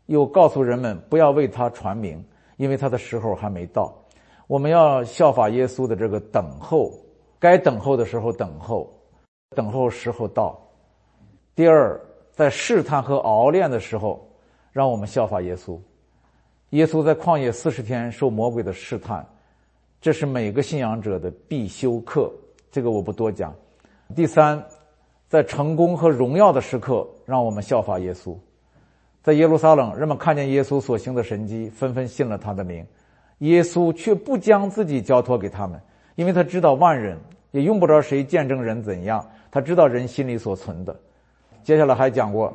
[0.07, 2.21] 又告诉人们不要为他传名，
[2.57, 3.93] 因为他的时候还没到。
[4.47, 6.91] 我们要效法耶稣的这个等候，
[7.39, 8.91] 该等候的时候等候，
[9.55, 10.59] 等候时候到。
[11.53, 11.99] 第二，
[12.31, 14.27] 在试探和熬炼的时候，
[14.71, 15.77] 让我们效法耶稣。
[16.71, 19.25] 耶稣在旷野四十天受魔鬼的试探。
[19.99, 22.31] 这是每个信仰者的必修课，
[22.71, 23.53] 这个我不多讲。
[24.15, 24.63] 第三，
[25.27, 28.37] 在成功和荣耀的时刻，让我们效法耶稣。
[29.23, 32.85] 在耶路撒冷，人们看见耶稣所行的神迹，纷纷信了他的名。
[33.39, 35.79] 耶稣却不将自己交托给他们，
[36.15, 37.17] 因为他知道万人
[37.51, 40.95] 也用不着谁见证人怎样，他知道人心里所存的。
[41.61, 42.51] 接下来还讲过，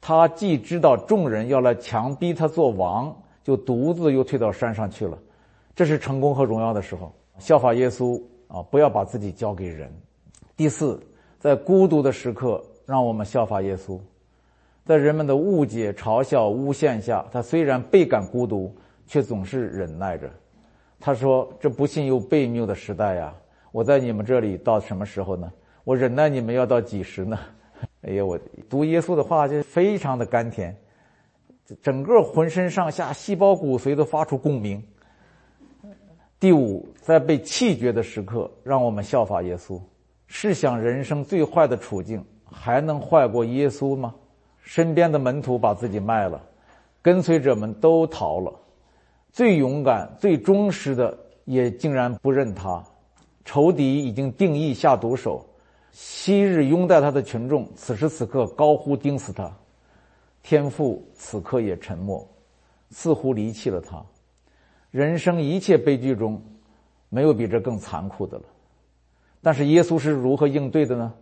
[0.00, 5.18] 他既知道众人要来强逼他做王，就独自又退到山上去了。
[5.74, 8.62] 这是成功和荣耀的时候，效法耶稣啊！
[8.70, 9.90] 不要把自己交给人。
[10.56, 11.00] 第四，
[11.40, 13.98] 在孤独的时刻，让我们效法耶稣。
[14.84, 18.74] 在人们的误解、嘲笑、诬陷下，他虽然倍感孤独，
[19.06, 20.30] 却总是忍耐着。
[21.00, 23.34] 他说：“这不幸又悖谬的时代呀！
[23.72, 25.50] 我在你们这里到什么时候呢？
[25.84, 27.38] 我忍耐你们要到几时呢？”
[28.02, 30.74] 哎呀，我读耶稣的话就非常的甘甜，
[31.82, 34.82] 整个浑身上下、细胞骨髓都发出共鸣。
[36.38, 39.80] 第五，在被弃绝的时刻，让我们效法耶稣。
[40.26, 44.14] 试想，人生最坏的处境，还能坏过耶稣吗？
[44.64, 46.40] 身边的门徒把自己卖了，
[47.02, 48.50] 跟随者们都逃了，
[49.30, 52.82] 最勇敢、最忠实的也竟然不认他。
[53.44, 55.44] 仇敌已经定义下毒手，
[55.92, 59.52] 昔日拥戴他的群众，此时此刻高呼钉死他。
[60.42, 62.26] 天父此刻也沉默，
[62.88, 64.02] 似乎离弃了他。
[64.90, 66.42] 人生一切悲剧中，
[67.10, 68.44] 没有比这更残酷的了。
[69.42, 71.12] 但是耶稣是如何应对的呢？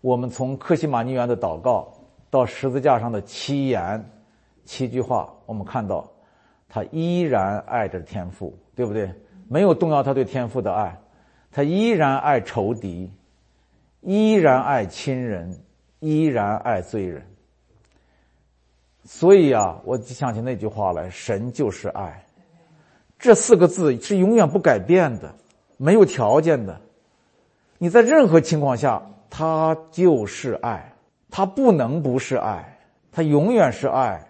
[0.00, 1.92] 我们从克西马尼园的祷告。
[2.30, 4.02] 到十字架上的七言、
[4.64, 6.08] 七句话，我们看到，
[6.68, 9.12] 他依然爱着天父，对不对？
[9.48, 10.96] 没有动摇他对天父的爱，
[11.50, 13.12] 他依然爱仇敌，
[14.00, 15.58] 依然爱亲人，
[15.98, 17.26] 依然爱罪人。
[19.04, 22.24] 所以啊，我就想起那句话来：“神就是爱。”
[23.18, 25.34] 这四个字是永远不改变的，
[25.76, 26.80] 没有条件的。
[27.76, 30.89] 你在任何情况下，他就是爱。
[31.30, 32.78] 他不能不是爱，
[33.12, 34.20] 他永远是爱。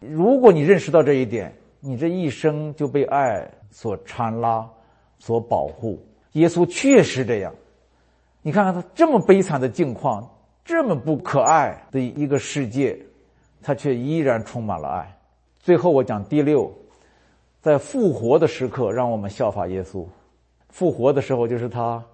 [0.00, 4.68] 如果你认识到这一点，你这一生就被爱所缠拉、
[5.18, 5.98] 所保护。
[6.32, 7.54] 耶稣确实这样。
[8.42, 10.28] 你看看他这么悲惨的境况，
[10.64, 12.98] 这么不可爱的一个世界，
[13.62, 15.18] 他却依然充满了爱。
[15.58, 16.72] 最后我讲第六，
[17.60, 20.06] 在复活的时刻，让我们效法耶稣。
[20.68, 22.04] 复活的时候就是他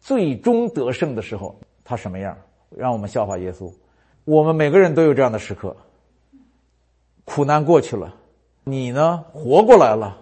[0.00, 1.54] 最终得胜的时候，
[1.84, 2.36] 他什么样？
[2.76, 3.72] 让我们效法耶稣，
[4.24, 5.76] 我们每个人都有这样的时刻。
[7.24, 8.14] 苦难过去了，
[8.64, 9.24] 你呢？
[9.32, 10.16] 活过来了，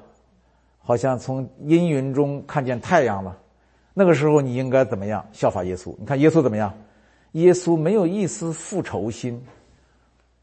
[0.81, 3.37] 好像从阴云中看见太阳了。
[3.95, 5.25] 那个时候你应该怎么样？
[5.33, 5.95] 效法耶稣。
[5.99, 6.73] 你看耶稣怎么样？
[7.33, 9.45] 耶稣没有一丝复仇心，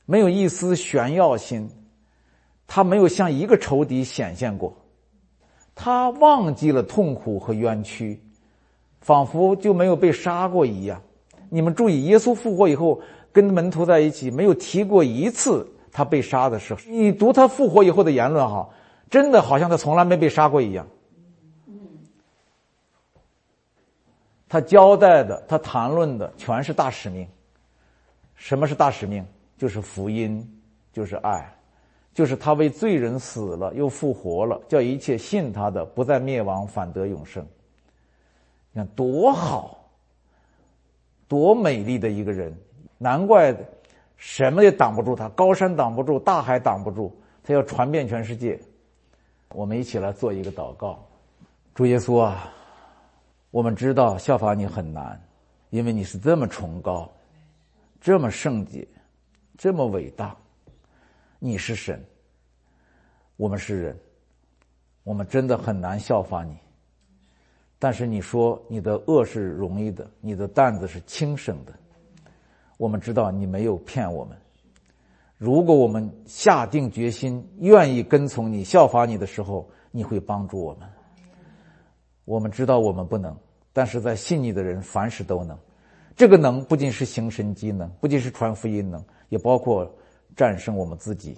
[0.05, 1.69] 没有一丝炫耀心，
[2.67, 4.73] 他没有向一个仇敌显现过，
[5.73, 8.21] 他忘记了痛苦和冤屈，
[9.01, 11.01] 仿佛就没有被杀过一样。
[11.53, 12.99] 你们注意，耶稣复活以后
[13.31, 16.79] 跟门徒在一起，没有提过一次他被杀的时候。
[16.87, 18.67] 你读他复活以后的言论，哈，
[19.07, 20.87] 真的好像他从来没被杀过一样。
[24.49, 27.27] 他交代的，他谈论的，全是大使命。
[28.33, 29.23] 什么是大使命？
[29.55, 30.43] 就是福音，
[30.91, 31.55] 就是爱，
[32.15, 37.45] 就是他为罪人死了又复活了，叫一切信他的不再灭亡，反得永生。
[38.71, 39.82] 你看多好！
[41.33, 42.55] 多美丽的一个人，
[42.99, 43.51] 难怪
[44.17, 47.11] 什么也挡不住他，高山挡不住，大海挡不住，
[47.41, 48.59] 他要传遍全世界。
[49.49, 51.03] 我们一起来做一个祷告，
[51.73, 52.53] 主耶稣啊，
[53.49, 55.19] 我们知道效法你很难，
[55.71, 57.11] 因为你是这么崇高，
[57.99, 58.87] 这么圣洁，
[59.57, 60.37] 这么伟大，
[61.39, 61.99] 你是神，
[63.37, 63.99] 我们是人，
[65.03, 66.55] 我们真的很难效法你。
[67.83, 71.73] 但是你说你的恶是容易的，你的担子是轻省的。
[72.77, 74.37] 我们知道你没有骗我们。
[75.37, 80.87] 如果我们下定决心，愿意跟从你、效法你的时候，你会帮助我们。
[82.23, 83.35] 我们知道我们不能，
[83.73, 85.59] 但是在信你的人，凡事都能。
[86.15, 89.93] 这个能不仅是行神机能，不仅是传福音能，也包括
[90.37, 91.37] 战胜我们自己，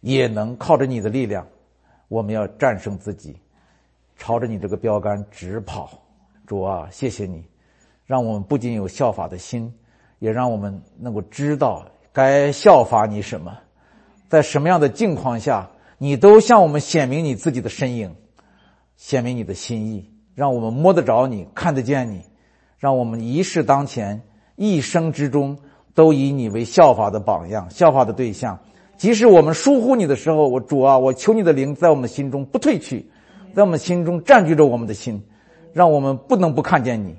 [0.00, 1.46] 也能靠着你的力量，
[2.08, 3.34] 我们要战胜自己。
[4.18, 5.88] 朝着你这个标杆直跑，
[6.44, 7.44] 主啊，谢谢你，
[8.04, 9.72] 让我们不仅有效法的心，
[10.18, 13.56] 也让我们能够知道该效法你什么，
[14.28, 18.14] 在什么样的境况下，你都向我们显明你自己的身影，
[18.96, 22.22] 显明你的心意，让我们摸得着你，看得见你，
[22.76, 24.20] 让我们一世当前，
[24.56, 25.56] 一生之中
[25.94, 28.58] 都以你为效法的榜样，效法的对象。
[28.96, 33.08] 即使我们疏忽你的时候，我主啊，我求你的灵在我们心中不退去。
[33.54, 35.22] 在我们心中占据着我们的心，
[35.72, 37.16] 让我们不能不看见你。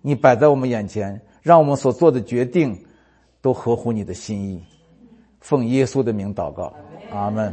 [0.00, 2.78] 你摆在我们眼前，让我们所做的决定
[3.40, 4.62] 都合乎你的心意。
[5.40, 6.72] 奉耶稣的名祷告，
[7.12, 7.52] 阿门。